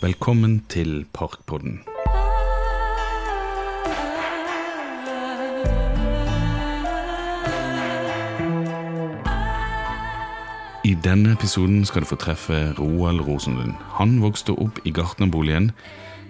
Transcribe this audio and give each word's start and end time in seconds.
Velkommen 0.00 0.64
til 0.68 1.06
Parkpodden. 1.12 1.80
I 10.84 10.94
denne 11.04 11.32
episoden 11.32 11.84
skal 11.84 12.02
du 12.02 12.06
få 12.06 12.14
treffe 12.14 12.74
Roald 12.78 13.20
Rosenlund. 13.26 13.74
Han 13.98 14.22
vokste 14.22 14.54
opp 14.54 14.78
i 14.86 14.92
gartnerboligen, 14.94 15.72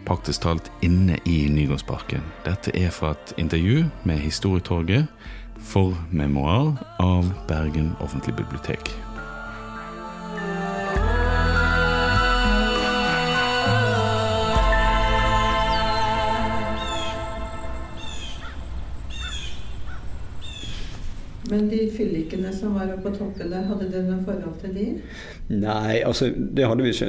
praktisk 0.08 0.46
talt 0.46 0.72
inne 0.80 1.18
i 1.28 1.36
Nygårdsparken. 1.52 2.24
Dette 2.48 2.72
er 2.72 2.88
fra 2.88 3.12
et 3.18 3.34
intervju 3.36 3.84
med 4.08 4.24
Historietorget 4.24 5.12
for 5.60 5.92
memoar 6.08 6.72
av 7.04 7.28
Bergen 7.52 7.92
offentlige 8.00 8.40
bibliotek. 8.40 9.07
Men 21.50 21.68
de 21.68 21.78
fyllikene 21.92 22.52
som 22.52 22.74
var 22.76 22.90
oppe 22.92 23.08
på 23.08 23.14
toppen 23.16 23.52
der, 23.52 23.64
hadde 23.68 23.88
dere 23.88 24.04
noe 24.04 24.24
forhold 24.26 24.58
til 24.60 24.74
de? 24.76 24.86
Nei, 25.54 26.00
altså 26.04 26.28
det 26.36 26.66
hadde 26.68 26.84
vi 26.84 26.92
ikke. 26.92 27.08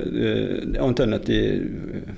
Annet 0.80 1.04
enn 1.04 1.18
at 1.18 1.28
de 1.28 1.40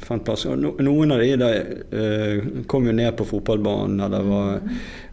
fant 0.06 0.26
plass. 0.26 0.46
Noen 0.46 1.16
av 1.16 1.24
de 1.24 1.32
der, 1.42 1.72
uh, 1.96 2.52
kom 2.70 2.90
jo 2.90 2.96
ned 2.98 3.16
på 3.18 3.28
fotballbanen, 3.32 4.04
var, 4.30 4.62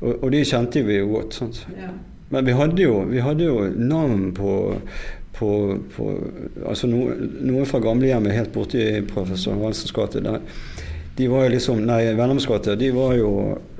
og, 0.02 0.12
og, 0.12 0.28
de 0.34 0.44
kjente 0.44 0.84
vi 0.84 1.00
jo 1.00 1.12
godt. 1.14 1.38
Sant? 1.40 1.62
Ja. 1.78 1.92
Men 2.28 2.44
vi 2.44 2.56
hadde 2.58 2.84
jo, 2.84 2.98
vi 3.08 3.22
hadde 3.24 3.46
jo 3.46 3.62
navn 3.72 4.28
på, 4.36 4.56
på, 5.38 5.52
på 5.94 6.10
altså 6.68 6.90
no, 6.90 7.06
Noen 7.40 7.68
fra 7.68 7.80
gamlehjemmet 7.80 8.36
helt 8.36 8.52
borti 8.52 8.84
professor 9.08 9.56
Hansens 9.62 9.94
gate. 9.96 10.20
der 10.20 10.44
de 11.18 11.26
var 11.28 11.46
jo 11.46 11.54
liksom 11.56 11.80
Nei, 11.82 12.12
Vennamsgata, 12.14 12.76
de 12.78 12.92
var 12.94 13.16
jo 13.18 13.32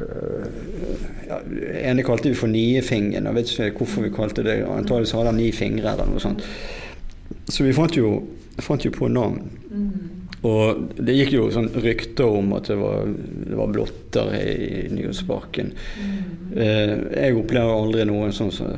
øh, 0.02 0.46
ja, 1.28 1.38
ene 1.86 2.02
kalte 2.06 2.32
vi 2.32 2.38
for 2.38 2.50
Niefingen. 2.50 3.28
Jeg 3.28 3.36
vet 3.36 3.52
ikke 3.52 3.84
hvorfor 3.84 4.06
vi 4.06 4.12
kalte 4.14 4.44
det 4.46 4.60
Antakeligvis 4.66 5.14
hadde 5.14 5.30
han 5.30 5.38
ni 5.38 5.52
fingre 5.54 5.92
eller 5.92 6.08
noe 6.10 6.22
sånt. 6.22 6.42
Så 7.48 7.64
vi 7.64 7.74
fant 7.76 7.94
jo, 7.96 8.16
fant 8.64 8.84
jo 8.84 8.92
på 8.94 9.10
navn. 9.12 9.42
Mm. 9.70 10.18
Og 10.48 10.94
det 11.02 11.16
gikk 11.16 11.32
jo 11.34 11.48
sånn 11.54 11.70
rykter 11.82 12.38
om 12.40 12.52
at 12.56 12.70
det 12.70 12.78
var, 12.78 13.06
det 13.08 13.58
var 13.58 13.72
blotter 13.74 14.34
i 14.38 14.84
Nyhetsparken. 14.94 15.72
Mm. 15.74 16.18
Eh, 16.54 16.94
jeg 17.24 17.38
opplever 17.38 17.74
aldri 17.74 18.06
noen 18.08 18.34
sånn. 18.34 18.52
Så. 18.54 18.70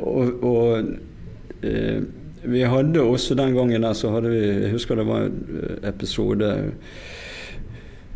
Og, 0.00 0.44
og 0.44 1.64
eh, 1.68 2.00
vi 2.42 2.64
hadde 2.66 3.04
også 3.04 3.36
den 3.38 3.54
gangen 3.54 3.84
der 3.84 3.94
så 3.94 4.10
hadde 4.16 4.32
vi 4.32 4.40
Jeg 4.42 4.72
husker 4.72 4.98
det 4.98 5.06
var 5.06 5.28
en 5.28 5.84
episode 5.86 6.48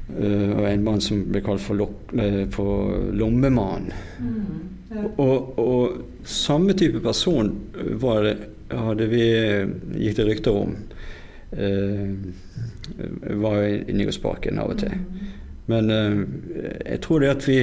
og 0.07 0.67
en 0.69 0.85
mann 0.87 1.01
som 1.03 1.25
ble 1.33 1.43
kalt 1.43 1.63
for, 1.65 1.79
lok, 1.79 2.13
uh, 2.15 3.13
lommemannen. 3.19 3.91
Mm, 4.23 4.45
ja. 4.93 5.03
og, 5.23 5.59
og, 5.59 6.05
samme 6.27 6.75
type 6.79 6.99
person 7.03 7.53
det, 7.75 8.37
hadde 8.71 9.07
vi, 9.11 9.25
gikk 10.03 10.17
det 10.19 10.29
rykter 10.31 10.61
om. 10.63 10.77
Uh, 11.57 12.15
var 13.43 13.61
i, 13.63 13.95
Nyhetsparken 13.95 14.59
av 14.63 14.75
og 14.75 14.81
til. 14.83 14.95
Mm. 14.95 15.35
Men 15.67 15.91
jeg 15.91 17.01
tror 17.03 17.23
det 17.23 17.31
at 17.33 17.47
vi 17.49 17.59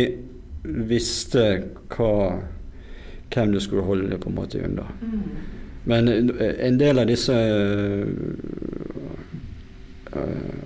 visste 0.87 1.43
hva, 1.95 2.39
hvem 3.31 3.53
du 3.55 3.59
skulle 3.63 3.85
holde 3.87 4.09
det 4.11 4.19
på 4.19 4.31
en 4.31 4.35
måte 4.35 4.59
unna. 4.63 4.87
Mm. 4.99 5.21
Men 5.87 6.09
en 6.39 6.79
del 6.79 6.99
av 6.99 7.07
disse 7.07 7.35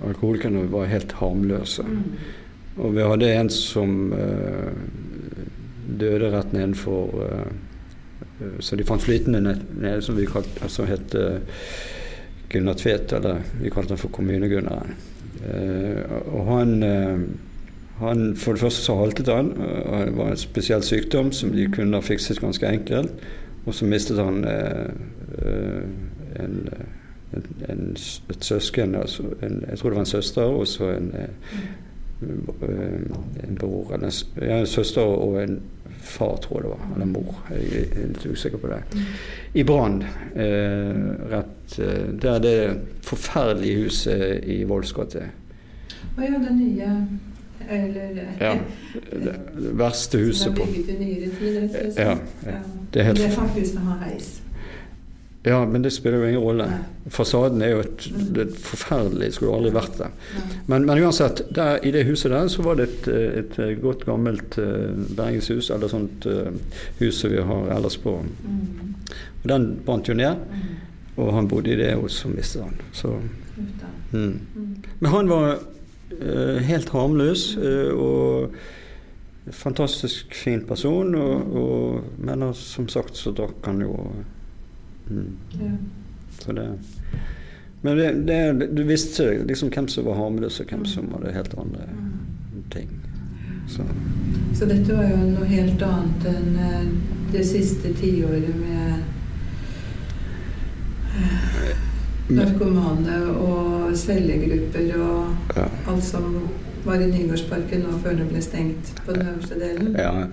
alkoholikerne 0.06 0.66
var 0.72 0.90
helt 0.90 1.12
harmløse. 1.20 1.82
Mm. 1.82 2.04
Og 2.78 2.94
vi 2.94 3.06
hadde 3.10 3.32
en 3.34 3.50
som 3.50 4.12
uh, 4.12 4.70
døde 5.98 6.30
rett 6.30 6.52
nedenfor 6.54 7.16
uh, 7.18 7.48
Så 8.62 8.76
de 8.78 8.84
fant 8.86 9.02
flytende 9.02 9.40
nede, 9.42 9.98
som 10.02 10.14
vi 10.14 10.28
kalte, 10.30 10.62
altså 10.62 10.84
het 10.86 11.14
Gunnar 12.52 12.76
Tvedt, 12.78 13.12
eller 13.12 13.40
vi 13.58 13.70
kalte 13.74 13.96
han 13.96 13.98
for 13.98 14.12
Kommunegunneren. 14.14 14.94
og 16.30 16.44
han 16.46 16.84
han, 17.98 18.36
for 18.36 18.54
det 18.54 18.60
første 18.60 18.82
så 18.82 18.94
haltet 18.94 19.26
han. 19.26 19.52
og 19.58 20.06
Det 20.06 20.16
var 20.16 20.30
en 20.30 20.36
spesiell 20.36 20.82
sykdom 20.82 21.32
som 21.32 21.50
de 21.52 21.66
kunne 21.72 21.98
ha 21.98 22.04
fikset 22.04 22.40
ganske 22.40 22.66
enkelt. 22.66 23.24
Og 23.66 23.74
så 23.74 23.84
mistet 23.84 24.20
han 24.22 24.44
eh, 24.48 25.82
en 26.38 26.68
en, 27.68 27.96
et 28.30 28.44
søsken, 28.44 28.94
altså 28.94 29.22
en, 29.42 29.64
jeg 29.70 29.78
tror 29.78 29.90
det 29.90 29.96
var 29.96 30.04
en 30.04 30.06
søster, 30.06 30.42
og 30.42 30.66
så 30.66 30.90
en, 30.90 31.12
eh, 31.14 31.28
en 33.48 33.56
bror. 33.58 33.94
Eller 33.94 34.60
en, 34.60 34.66
søster 34.66 35.02
og 35.02 35.42
en 35.42 35.60
far, 35.98 36.36
tror 36.36 36.56
jeg 36.56 36.62
det 36.62 36.70
var. 36.70 36.94
Eller 36.94 37.06
mor. 37.06 37.44
Jeg 37.50 37.86
er 37.86 38.08
litt 38.08 38.26
usikker 38.26 38.58
på 38.58 38.70
det. 38.72 38.82
I 39.54 39.62
Brann. 39.62 40.02
Eh, 40.34 40.98
rett 41.32 41.78
eh, 41.78 42.08
Der 42.22 42.38
det 42.38 42.58
forferdelige 43.02 43.84
huset 43.84 44.44
i 44.44 44.62
Voldsgate. 44.64 45.28
Å 46.18 46.22
ja, 46.22 46.38
det 46.42 46.54
nye 46.56 46.92
eller 47.68 48.18
Ja. 48.40 48.58
Det, 49.12 49.34
verste 49.78 50.18
huset 50.18 50.54
på 50.54 50.64
Det 50.64 50.68
er 50.68 50.76
bygget 50.76 50.88
i 50.88 51.04
nyere 51.04 51.30
tid, 51.38 51.56
rett 51.62 51.86
og 51.86 51.92
slett? 51.92 51.98
Ja, 51.98 52.50
ja. 52.50 52.58
Det 52.94 53.00
er 53.00 53.04
helt 53.04 53.18
Det 53.18 53.26
er 53.26 53.30
faktisk 53.30 53.76
å 53.76 53.84
ha 53.90 53.96
heis. 54.06 54.30
Ja, 55.48 55.66
men 55.66 55.82
det 55.82 55.90
spiller 55.90 56.18
jo 56.18 56.28
ingen 56.28 56.42
rolle. 56.42 56.66
Fasaden 57.14 57.62
er 57.64 57.70
jo 57.72 57.80
et, 57.80 58.02
det 58.36 58.42
er 58.42 58.56
forferdelig, 58.60 59.30
skulle 59.36 59.54
aldri 59.56 59.70
vært 59.72 59.94
der. 59.96 60.12
Men, 60.66 60.84
men 60.84 61.00
uansett, 61.00 61.40
der, 61.56 61.78
i 61.80 61.92
det 61.94 62.04
huset 62.08 62.34
der 62.34 62.50
så 62.52 62.64
var 62.66 62.76
det 62.76 62.88
et, 62.90 63.08
et 63.56 63.80
godt 63.80 64.04
gammelt 64.04 64.58
uh, 64.60 64.92
bergenshus, 65.16 65.70
eller 65.72 65.88
sånt 65.88 66.28
uh, 66.28 66.52
hus 67.00 67.22
som 67.22 67.32
vi 67.32 67.40
har 67.48 67.72
ellers 67.78 67.96
på. 68.02 68.18
Og 68.18 69.48
Den 69.48 69.70
brant 69.86 70.10
jo 70.10 70.18
ned, 70.18 70.44
og 71.16 71.32
han 71.38 71.48
bodde 71.48 71.72
i 71.72 71.80
det, 71.80 71.94
og 71.96 72.10
så 72.12 72.28
mistet 72.28 72.66
han. 72.66 72.76
Så, 72.92 73.16
mm. 74.12 74.38
Men 75.00 75.12
han 75.14 75.32
var 75.32 75.62
uh, 75.62 76.56
helt 76.68 76.92
harmløs 76.92 77.54
og 77.94 78.58
fantastisk 79.48 80.34
fin 80.36 80.60
person, 80.68 81.14
og, 81.16 81.54
og, 81.56 82.10
men 82.20 82.50
som 82.52 82.90
sagt 82.92 83.16
så 83.16 83.32
drakk 83.32 83.64
han 83.64 83.80
jo 83.86 83.94
Mm. 85.10 85.32
Ja. 85.60 85.72
Så 86.38 86.52
det, 86.52 86.68
men 87.82 87.96
det, 87.96 88.12
det, 88.12 88.68
du 88.76 88.82
visste 88.82 89.44
liksom 89.44 89.70
hvem 89.70 89.88
som 89.88 90.06
var 90.06 90.18
harmløs, 90.18 90.60
og 90.60 90.66
hvem 90.70 90.86
som 90.86 91.12
hadde 91.14 91.34
helt 91.34 91.54
andre 91.58 91.86
mm. 91.92 92.64
ting. 92.72 92.88
Så. 93.68 93.84
Så 94.58 94.66
dette 94.66 94.96
var 94.96 95.10
jo 95.10 95.16
noe 95.34 95.46
helt 95.46 95.82
annet 95.84 96.26
enn 96.30 96.56
eh, 96.56 96.86
det 97.32 97.44
siste 97.46 97.92
tiåret 98.00 98.54
med 98.56 99.02
eh, 101.18 101.74
narkomane 102.32 103.18
og 103.36 103.92
cellegrupper 103.96 104.94
og 104.96 105.52
ja. 105.56 105.68
alt 105.92 106.04
som 106.04 106.32
var 106.86 107.02
i 107.04 107.10
Nygårdsparken 107.10 107.84
nå 107.84 107.98
før 108.02 108.16
det 108.18 108.28
ble 108.30 108.42
stengt 108.42 108.92
på 109.04 109.14
den 109.14 109.28
øverste 109.34 109.60
delen. 109.60 109.94
Ja. 109.98 110.26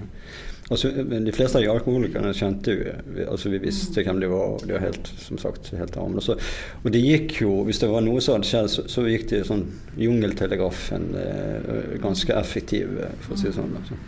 Altså, 0.73 0.89
de 1.05 1.33
fleste 1.33 1.59
av 1.59 1.61
de 1.61 1.69
alkoholikerne 1.69 2.31
kjente 2.33 2.73
jo 2.73 2.93
altså 3.29 3.51
vi 3.53 3.59
visste 3.67 4.01
hvem 4.01 4.17
de 4.23 4.29
var. 4.31 4.55
og 4.55 4.63
de 4.65 4.73
var 4.73 4.81
helt, 4.87 5.11
som 5.21 5.37
sagt, 5.37 5.69
helt 5.77 5.97
harmløse. 5.99 6.37
Og 6.81 6.87
de 6.93 7.01
gikk 7.03 7.35
jo, 7.43 7.51
hvis 7.67 7.83
det 7.83 7.91
var 7.91 8.01
noe 8.01 8.23
som 8.23 8.39
hadde 8.39 8.49
skjedd, 8.49 8.71
så, 8.73 8.85
så 8.89 9.03
gikk 9.05 9.27
de 9.29 9.43
sånn 9.45 9.67
jungeltelegrafen 10.01 11.05
eh, 11.21 11.99
ganske 12.01 12.33
effektiv, 12.33 12.97
eh, 12.97 13.13
for 13.21 13.35
å 13.35 13.39
si 13.41 13.51
det 13.51 13.53
sånn. 13.59 13.77
Altså. 13.77 13.99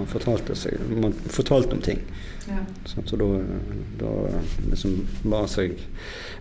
Man 0.00 0.10
fortalte 0.10 0.58
seg, 0.58 0.82
man 0.98 1.14
fortalte 1.30 1.78
om 1.78 1.84
ting. 1.86 2.02
Ja. 2.48 2.58
Så, 2.90 3.06
så 3.06 3.20
da, 3.20 3.30
da 4.02 4.12
liksom 4.66 4.98
ba 5.30 5.44
seg 5.50 5.78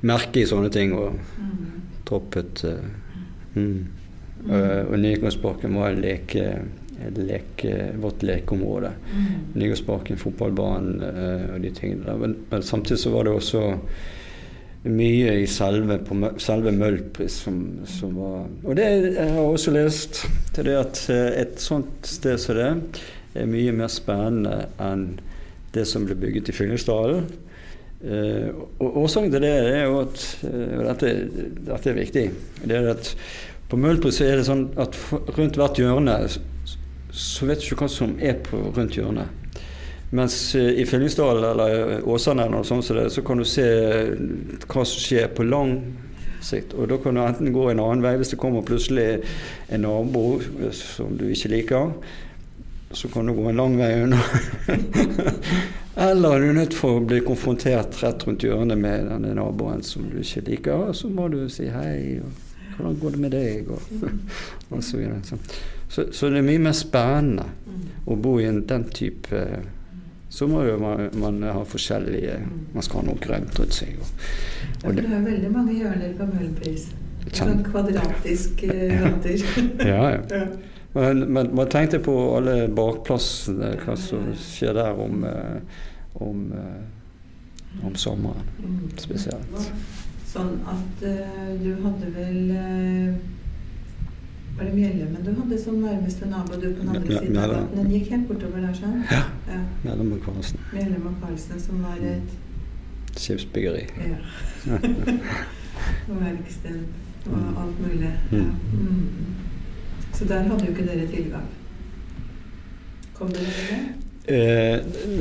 merke 0.01 0.41
i 0.41 0.49
sånne 0.49 0.73
ting 0.73 0.97
og 0.97 1.13
mm. 1.13 1.63
droppet 2.09 2.65
eh, 2.65 2.91
mm. 3.53 3.61
mm. 3.61 3.79
Uh, 4.39 4.85
og 4.87 4.93
Nygårdsparken 5.03 5.73
var 5.75 5.91
en 5.91 5.99
leke 5.99 6.43
leke, 7.15 7.73
vårt 8.01 8.23
lekeområde. 8.23 8.93
Mm. 9.13 9.25
Nygårdsparken, 9.53 10.19
fotballbanen 10.19 11.03
uh, 11.03 11.53
og 11.55 11.61
de 11.63 11.71
tingene 11.75 12.15
Men, 12.19 12.37
men, 12.51 12.63
samtidig 12.63 12.99
så 13.03 13.13
var 13.13 13.27
det 13.27 13.35
også 13.35 13.63
mye 14.83 15.33
i 15.41 15.47
selve, 15.49 15.97
på, 16.07 16.15
selve 16.39 16.71
Møllpris 16.71 17.41
som, 17.43 17.57
som, 17.89 18.15
var 18.15 18.45
Og 18.63 18.77
det 18.79 18.85
jeg 18.87 19.33
har 19.35 19.41
også 19.43 19.73
lest 19.75 20.21
til 20.55 20.69
det 20.69 20.77
at 20.79 21.01
eh, 21.11 21.41
et 21.41 21.59
sånt 21.59 22.07
sted 22.07 22.39
som 22.39 22.55
det 22.55 23.43
er 23.43 23.49
mye 23.49 23.73
mer 23.75 23.91
spennende 23.91 24.69
enn 24.81 25.19
det 25.75 25.83
som 25.85 26.07
ble 26.07 26.15
bygget 26.17 26.49
i 26.49 26.55
Fyllingsdalen. 26.55 27.27
Eh, 27.99 28.47
og 28.79 29.01
Årsaken 29.03 29.33
til 29.35 29.43
det 29.43 29.51
er 29.51 29.83
jo 29.83 29.99
at 30.05 30.23
og 30.47 30.85
dette, 30.87 31.11
dette, 31.67 31.91
er 31.91 31.99
viktig. 31.99 32.25
det 32.63 32.77
er 32.79 32.93
at 32.95 33.11
På 33.69 33.77
Møllpris 33.77 34.21
er 34.25 34.39
det 34.39 34.47
sånn 34.47 34.69
at 34.81 34.95
rundt 35.35 35.59
hvert 35.59 35.77
hjørne 35.77 36.15
så 37.19 37.49
vet 37.49 37.61
du 37.61 37.69
ikke 37.69 37.83
hva 37.83 37.91
som 37.91 38.15
er 38.23 38.39
på 38.43 38.61
rundt 38.75 38.95
hjørnet. 38.97 39.35
Mens 40.15 40.55
eh, 40.57 40.79
i 40.81 40.85
Fyllingsdalen 40.89 41.43
eller 41.51 42.07
Åsane 42.09 42.45
eller 42.45 42.59
noe 42.59 42.67
sånt 42.67 42.87
så, 42.87 43.21
kan 43.25 43.37
du 43.37 43.45
se 43.45 43.65
hva 44.65 44.85
som 44.87 45.03
skjer 45.03 45.27
på 45.35 45.45
lang 45.45 45.75
sikt. 46.41 46.73
Og 46.73 46.89
da 46.89 46.97
kan 47.01 47.17
du 47.17 47.21
enten 47.21 47.53
gå 47.53 47.67
en 47.69 47.83
annen 47.83 48.03
vei 48.05 48.15
hvis 48.17 48.33
det 48.33 48.39
kommer 48.41 48.65
plutselig 48.65 49.21
en 49.69 49.85
nabo 49.85 50.39
som 50.73 51.13
du 51.19 51.27
ikke 51.29 51.53
liker. 51.53 51.93
Så 52.95 53.11
kan 53.13 53.27
du 53.27 53.35
gå 53.37 53.45
en 53.51 53.59
lang 53.59 53.77
vei 53.77 53.91
unna. 54.01 54.21
Eller 55.99 56.31
er 56.31 56.41
du 56.41 56.53
nødt 56.55 56.73
for 56.73 56.97
å 56.97 57.05
bli 57.05 57.19
konfrontert 57.21 57.99
rett 58.01 58.23
rundt 58.25 58.45
hjørnet 58.47 58.79
med 58.79 59.09
denne 59.11 59.35
naboen 59.37 59.83
som 59.85 60.07
du 60.09 60.21
ikke 60.23 60.47
liker. 60.47 60.87
Og 60.89 60.95
så 60.97 61.11
må 61.11 61.27
du 61.29 61.43
si 61.53 61.67
hei. 61.69 62.21
og 62.23 62.47
hvordan 62.79 62.99
går 63.01 63.09
det 63.09 63.19
med 63.19 63.31
deg? 63.35 63.69
Og, 63.69 63.81
og 64.71 64.83
så, 64.83 64.97
videre. 64.97 65.19
Så, 65.27 65.37
så, 65.89 66.13
så, 66.13 66.29
det 66.29 66.37
er 66.37 66.45
mye 66.45 66.61
mer 66.61 66.75
spennende 66.77 67.47
å 68.05 68.15
bo 68.15 68.35
i 68.39 68.45
en, 68.45 68.61
den 68.69 68.85
type 68.93 69.41
Så 70.29 70.45
må 70.47 70.61
jo 70.67 70.75
man, 70.77 71.07
man, 71.17 71.41
ha 71.49 71.63
forskjellige 71.65 72.35
Man 72.75 72.85
skal 72.85 73.01
ha 73.01 73.07
noe 73.07 73.21
grønt 73.21 73.57
rundt 73.57 73.73
seg. 73.73 73.95
Og, 73.97 74.25
og 74.83 74.97
det, 74.97 75.05
er 75.09 75.23
veldig 75.25 75.49
mange 75.53 75.73
hjørner 75.79 76.11
på 76.17 76.27
Møhlenpris. 76.29 76.91
Sånn 77.33 77.63
kvadratisk 77.65 78.61
gater. 78.61 79.41
ja, 79.93 80.03
ja. 80.13 80.43
Men, 80.93 81.25
men, 81.33 81.49
man 81.57 81.69
tenkte 81.69 81.99
på 82.01 82.13
alle 82.37 82.67
bakplassene, 82.73 83.73
hva 83.83 83.97
som 83.99 84.31
skjer 84.37 84.77
der 84.77 85.01
om, 85.01 85.25
om, 86.21 86.45
om 87.85 87.97
sommeren 87.97 88.87
spesielt. 88.97 89.69
Sånn 90.29 90.55
at 90.69 91.03
du 91.61 91.69
hadde 91.83 92.13
vel 92.15 92.39
Var 94.59 94.65
det 94.65 94.73
Mjellemen 94.75 95.21
du 95.23 95.29
hadde 95.31 95.57
som 95.61 95.75
nærmeste 95.79 96.27
nabo, 96.27 96.57
du 96.59 96.73
på 96.73 96.81
den 96.81 96.89
andre 96.89 97.19
siden 97.19 97.37
av 97.39 97.53
gaten? 97.53 97.77
Den 97.77 97.91
gikk 97.95 98.09
helt 98.11 98.25
bortover 98.27 98.65
der, 98.65 98.73
sånn? 98.75 98.97
Ja. 99.07 99.21
ja. 99.47 99.59
Mjellem 99.85 100.09
og 100.17 100.25
Karlsen. 100.25 100.65
Mellom 100.73 101.05
og 101.07 101.21
Karlsen, 101.21 101.61
som 101.63 101.79
var 101.85 102.01
et 102.03 102.33
Skipsbyggeri. 103.15 103.85
Ja. 104.03 104.17
verksted 106.25 106.81
og 107.25 107.37
mm. 107.37 107.57
alt 107.61 107.79
mulig. 107.85 108.11
Ja. 108.31 108.37
Mm. 108.37 108.51
mm. 108.73 109.07
Så 110.13 110.27
der 110.27 110.43
hadde 110.43 110.65
jo 110.65 110.75
ikke 110.75 110.87
dere 110.89 111.07
tilgang. 111.07 111.47
Kom 113.13 113.31
dere 113.31 113.55
til 113.55 113.71
det? 113.71 113.81
Eh, 114.29 114.79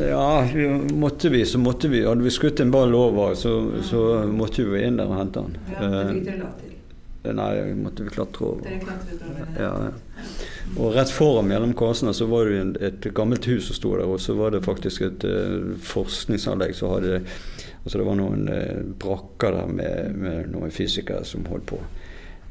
ja, 0.08 0.46
måtte 0.94 1.31
vi, 1.31 1.44
så 1.46 1.58
måtte 1.58 1.88
vi. 1.88 2.02
Hadde 2.06 2.26
vi 2.26 2.31
skutt 2.35 2.61
en 2.61 2.75
ball 2.75 2.94
over, 2.94 3.35
så, 3.35 3.82
så 3.82 4.25
måtte 4.26 4.67
vi 4.67 4.82
inn 4.82 4.99
der 4.99 5.06
og 5.06 5.23
hente 5.23 5.46
den. 5.46 5.56
Ja, 5.70 5.85
det 5.85 6.02
fikk 6.17 6.26
dere 6.26 6.43
lov 6.43 6.58
til? 6.58 6.68
Nei, 7.36 7.52
måtte 7.78 8.06
vi 8.06 8.14
klatre 8.14 8.46
over. 8.46 8.64
Dere 8.64 8.80
klatret 8.82 9.25
over 9.25 9.40
det? 9.42 9.62
Ja, 9.62 9.72
ja. 9.88 10.26
Og 10.76 10.92
rett 10.94 11.12
foran 11.14 11.48
mellom 11.48 11.72
kasene 11.78 12.12
så 12.16 12.26
var 12.28 12.50
det 12.50 12.82
et 12.84 13.08
gammelt 13.16 13.46
hus 13.48 13.70
som 13.70 13.78
sto 13.78 13.94
der, 13.96 14.06
og 14.08 14.20
så 14.20 14.36
var 14.38 14.52
det 14.52 14.66
faktisk 14.66 15.06
et 15.06 15.25
uh, 15.25 15.75
forskningsanlegg 15.84 16.76
som 16.76 16.96
hadde 16.96 17.22
Altså 17.78 18.02
det 18.02 18.04
var 18.08 18.16
noen 18.19 18.48
uh, 18.50 18.80
brakker 19.00 19.54
der 19.54 19.69
med, 19.72 20.16
med 20.20 20.50
noen 20.52 20.72
fysikere 20.75 21.25
som 21.25 21.46
holdt 21.48 21.70
på. 21.70 21.78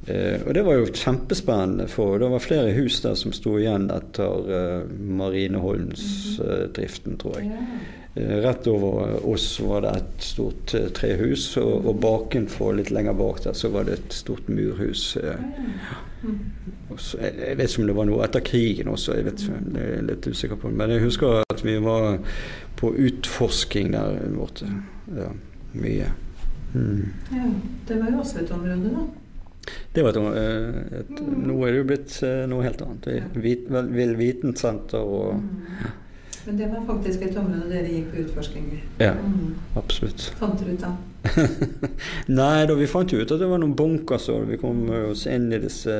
Uh, 0.07 0.39
og 0.47 0.53
det 0.55 0.63
var 0.63 0.73
jo 0.79 0.87
kjempespennende, 0.93 1.87
for 1.91 2.17
det 2.21 2.29
var 2.31 2.39
flere 2.39 2.71
hus 2.77 3.01
der 3.03 3.15
som 3.19 3.33
sto 3.35 3.57
igjen 3.59 3.89
etter 3.91 4.31
uh, 4.47 4.83
Marineholmsdriften, 5.19 7.13
eh, 7.13 7.19
tror 7.19 7.33
jeg. 7.41 7.51
Eh, 8.17 8.37
rett 8.37 8.67
over 8.67 9.29
oss 9.29 9.59
var 9.59 9.81
det 9.81 9.89
et 9.89 10.23
stort 10.23 10.73
eh, 10.73 10.87
trehus, 10.95 11.57
og, 11.57 11.85
og 11.85 11.99
bakenfor, 12.01 12.73
litt 12.79 12.89
lenger 12.93 13.13
bak 13.17 13.43
der, 13.43 13.53
så 13.53 13.69
var 13.69 13.85
det 13.85 13.97
et 13.99 14.15
stort 14.15 14.47
murhus. 14.49 15.17
Eh. 15.21 15.43
Så, 16.97 17.19
jeg, 17.21 17.57
vet 17.59 17.69
ikke 17.69 17.83
om 17.83 17.91
det 17.91 17.97
var 17.99 18.09
noe 18.09 18.23
etter 18.25 18.45
krigen 18.47 18.89
også, 18.89 19.19
jeg 19.19 19.27
vet 19.27 19.43
ikke, 19.43 19.83
er 19.83 20.07
litt 20.07 20.25
usikker 20.25 20.57
på. 20.61 20.71
Men 20.73 20.95
jeg 20.95 21.03
husker 21.05 21.43
at 21.43 21.61
vi 21.65 21.77
var 21.83 22.17
på 22.79 22.89
utforsking 22.95 23.93
der 23.93 24.17
borte. 24.33 24.71
Ja, 25.13 25.29
mye. 25.77 26.09
Mm. 26.73 27.05
Ja, 27.35 27.45
det 27.89 28.01
var 28.01 28.11
jo 28.15 28.23
også 28.23 28.41
et 28.41 28.51
område, 28.55 28.95
da. 28.97 29.05
Det 29.93 30.03
var 30.05 30.15
et, 30.15 30.99
et, 31.01 31.15
Nå 31.19 31.55
er 31.67 31.73
det 31.73 31.79
jo 31.81 31.87
blitt 31.89 32.19
noe 32.47 32.63
helt 32.63 32.81
annet. 32.85 33.07
Vit, 33.35 33.69
Vill 33.93 34.13
Vitensenter 34.17 35.03
og. 35.03 36.05
Men 36.47 36.57
det 36.57 36.67
var 36.71 36.85
faktisk 36.87 37.21
et 37.27 37.35
område 37.35 37.67
dere 37.67 37.89
gikk 37.91 38.05
på 38.13 38.21
utforsking 38.21 38.67
i? 38.71 38.77
Ja, 39.03 39.11
mm. 39.19 39.55
absolutt. 39.75 40.29
Fant 40.39 40.61
dere 40.61 40.77
ut 40.77 40.83
da? 40.85 40.91
Nei, 42.39 42.61
da 42.69 42.75
vi 42.79 42.85
fant 42.87 43.11
jo 43.11 43.17
ut 43.19 43.31
at 43.35 43.41
det 43.41 43.49
var 43.49 43.59
noen 43.59 43.73
bunker. 43.75 44.21
og 44.31 44.45
vi 44.47 44.55
kom 44.61 44.85
oss 45.09 45.25
inn 45.27 45.49
i 45.51 45.59
disse 45.59 45.91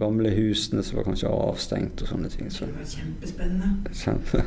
gamle 0.00 0.32
husene 0.34 0.82
som 0.82 0.98
var 0.98 1.06
kanskje 1.06 1.30
avstengt 1.30 2.02
og 2.02 2.10
sånne 2.10 2.30
ting. 2.32 2.50
Så. 2.50 2.66
Det 2.66 2.74
var 2.74 2.88
kjempespennende. 2.90 3.68
Kjempe. 4.02 4.42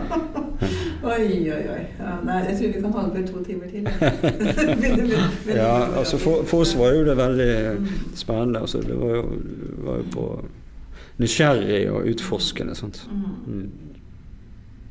oi, 1.14 1.24
oi, 1.48 1.62
oi. 1.72 1.84
Ja, 1.96 2.16
nei, 2.26 2.42
jeg 2.50 2.58
tror 2.58 2.66
vi 2.66 2.82
kan 2.82 2.96
holde 2.98 3.10
på 3.14 3.22
to 3.30 3.44
timer 3.46 3.72
til. 3.72 3.88
ja, 5.56 5.78
altså 6.02 6.20
for, 6.20 6.44
for, 6.44 6.66
oss 6.66 6.74
var 6.76 6.92
jo 6.92 7.06
det 7.08 7.16
veldig 7.22 7.54
mm. 7.78 7.88
spennende. 8.20 8.60
Altså, 8.66 8.84
det 8.84 9.00
var 9.00 9.16
jo, 9.16 9.24
var 9.88 10.04
jo 10.04 10.10
på 10.12 10.28
nysgjerrig 11.24 11.80
og 11.88 12.12
utforskende. 12.12 12.76
Sant? 12.76 13.00
Mm. 13.48 13.91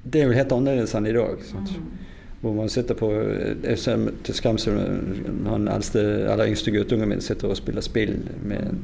Mm. 0.04 0.12
Det 0.12 0.22
er 0.22 0.30
jo 0.30 0.38
helt 0.38 0.52
annerledes 0.52 0.96
enn 0.98 1.08
i 1.08 1.14
dag. 1.14 1.44
Sant? 1.46 1.74
Mm. 1.78 2.02
Hvor 2.42 2.54
man 2.54 2.70
sitter 2.70 2.98
på 2.98 3.12
Jeg 3.64 3.78
ser 3.78 4.08
til 4.26 4.36
skremsel 4.36 4.78
han 5.46 5.68
eldste, 5.70 6.02
eller 6.02 6.50
yngste 6.50 6.74
guttungen 6.74 7.10
min 7.10 7.22
sitter 7.22 7.54
og 7.54 7.58
spiller 7.58 7.86
spill 7.86 8.16
med, 8.42 8.80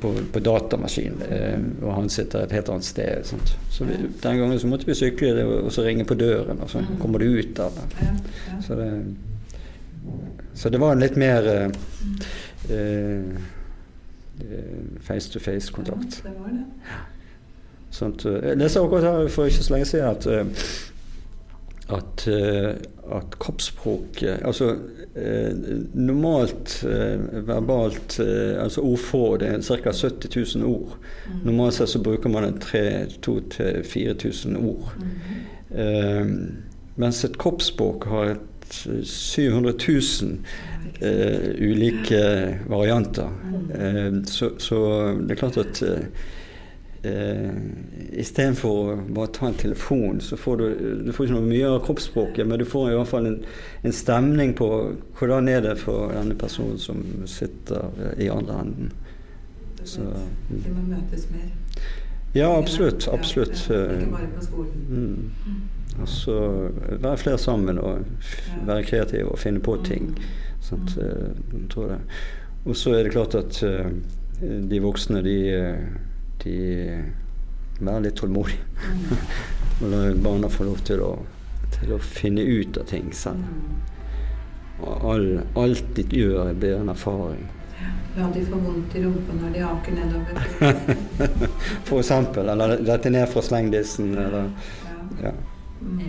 på, 0.00 0.12
på 0.32 0.42
datamaskin, 0.44 1.18
eh, 1.30 1.58
og 1.82 1.94
han 1.94 2.08
sitter 2.08 2.44
et 2.44 2.54
helt 2.54 2.70
annet 2.70 2.86
sted. 2.86 3.24
Sant? 3.26 3.56
Så 3.70 3.84
vi, 3.84 3.98
Den 4.22 4.38
gangen 4.38 4.58
så 4.58 4.70
måtte 4.70 4.86
vi 4.86 4.94
sykle 4.94 5.44
og 5.46 5.72
så 5.74 5.82
ringe 5.86 6.06
på 6.06 6.14
døren, 6.14 6.62
og 6.62 6.70
så 6.70 6.84
mm. 6.84 6.96
kommer 7.00 7.18
du 7.18 7.26
ut 7.26 7.56
det. 7.56 7.70
Så 8.66 8.78
det, 8.78 8.90
så 10.54 10.70
det 10.70 10.80
var 10.80 10.94
en 10.94 11.02
litt 11.02 11.16
mer 11.18 11.50
eh, 11.54 11.70
eh 12.70 13.48
face 15.00 15.32
to 15.32 15.40
face-kontakt. 15.40 16.22
Ja, 16.24 16.30
det 16.30 16.38
var 16.38 16.48
det. 16.54 16.64
Sånn, 17.90 18.14
jeg 18.22 18.58
leste 18.60 18.80
akkurat 18.80 19.04
her 19.08 19.28
for 19.34 19.50
ikke 19.50 19.64
så 19.66 19.74
lenge 19.74 19.88
siden 19.90 20.08
at 20.12 20.26
eh, 20.30 20.46
at, 21.90 22.22
eh, 22.30 22.74
at 23.10 23.32
kroppsspråket 23.42 24.44
Altså 24.46 24.68
eh, 25.18 25.50
normalt 25.98 26.84
eh, 26.86 27.18
verbalt 27.48 28.20
Altså 28.22 28.84
ordforråd 28.86 29.40
det 29.42 29.48
er 29.48 29.62
ca. 29.82 29.90
70 29.90 30.58
000 30.60 30.70
ord. 30.70 30.92
Mm. 31.26 31.40
Normalt 31.48 31.74
sett 31.74 31.90
så 31.90 32.02
bruker 32.02 32.30
man 32.30 32.60
2000-4000 32.62 34.56
ord. 34.60 34.92
Mm. 35.70 36.62
mens 36.96 37.24
et 37.24 37.38
kroppsspråk 37.38 38.04
har 38.10 38.24
et 38.32 38.50
700 39.06 39.74
000 39.88 40.38
uh, 41.02 41.70
ulike 41.70 42.58
varianter. 42.68 43.30
Uh, 43.74 44.24
så, 44.26 44.50
så, 44.58 44.80
det 45.20 45.30
er 45.30 45.40
klart 45.40 45.56
at 45.56 45.82
uh, 45.82 45.98
eh, 47.02 47.50
Istedenfor 48.20 48.70
å 48.70 48.96
bare 49.14 49.32
ta 49.32 49.46
en 49.48 49.58
telefon, 49.60 50.20
så 50.20 50.36
får 50.36 50.56
du, 50.60 50.66
du 51.06 51.12
får 51.12 51.26
ikke 51.26 51.36
noe 51.38 51.48
mye 51.48 51.68
av 51.68 51.80
kroppsspråket, 51.86 52.46
men 52.46 52.60
du 52.60 52.66
får 52.68 52.90
i 52.90 52.96
hvert 52.98 53.10
fall 53.10 53.28
en, 53.30 53.38
en 53.86 53.94
stemning 53.94 54.54
på 54.58 54.68
hvordan 55.18 55.48
er 55.48 55.64
det 55.64 55.76
for 55.80 56.12
denne 56.16 56.36
personen 56.38 56.78
som 56.80 57.02
sitter 57.30 58.16
i 58.20 58.28
andre 58.32 58.60
enden. 58.64 58.92
Så, 59.84 60.04
mm. 60.04 60.62
De 60.64 60.74
må 60.74 60.86
møtes 60.90 61.28
mer? 61.32 61.48
Ja, 62.34 62.50
absolutt. 62.58 63.08
absolutt. 63.08 63.56
Ikke 63.70 64.10
bare 64.12 64.28
på 64.36 64.44
skolen. 64.44 64.88
Mm. 64.88 65.30
mm. 65.46 65.60
Altså 66.00 66.34
være 67.00 67.16
flere 67.18 67.38
sammen 67.38 67.78
og 67.78 67.98
være 68.66 68.84
kreative 68.84 69.32
og 69.32 69.38
finne 69.38 69.60
på 69.60 69.76
ting. 69.84 70.12
Sant? 70.60 70.96
Jeg 70.96 71.66
tror 71.70 71.90
det. 71.94 71.98
Og 72.64 72.76
så 72.76 72.94
er 72.94 73.02
det 73.02 73.12
klart 73.12 73.34
at 73.34 73.62
uh, 73.64 73.90
de 74.70 74.80
voksne, 74.80 75.22
de 75.24 75.36
de 76.44 76.56
være 77.80 78.02
litt 78.06 78.18
tålmodige. 78.20 78.58
Mm. 78.86 79.22
og 79.80 79.86
la 79.92 80.02
barna 80.24 80.50
få 80.52 80.66
lov 80.68 80.82
til 80.88 81.04
å, 81.04 81.14
til 81.76 81.94
å, 81.96 82.00
finne 82.02 82.44
ut 82.44 82.80
av 82.80 82.90
ting 82.90 83.12
selv. 83.16 83.46
Mm. 83.46 83.80
Og 84.80 85.08
all, 85.12 85.26
alt 85.60 85.90
de 85.96 86.06
gjør, 86.08 86.52
blir 86.56 86.78
en 86.80 86.92
erfaring. 86.92 87.48
La 88.16 88.26
de 88.34 88.42
få 88.44 88.58
vondt 88.58 88.96
i 88.96 89.04
rumpa 89.04 89.36
når 89.38 89.52
de 89.54 89.60
aker 89.64 89.94
nedover. 89.94 90.40
For 91.88 92.00
eksempel. 92.00 92.48
Eller 92.48 92.80
dette 92.84 93.12
ned 93.12 93.28
fra 93.30 93.44
slengdissen. 93.44 94.10
Eller, 94.18 94.50
ja. 95.22 95.32
Mm. 95.80 96.00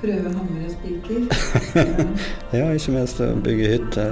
Prøve 0.00 0.32
hammer 0.34 0.64
og 0.66 0.72
spiker. 0.74 1.28
ja. 1.78 2.08
ja, 2.58 2.72
ikke 2.74 2.96
minst 2.96 3.22
å 3.24 3.30
bygge 3.44 3.70
hytte. 3.76 4.08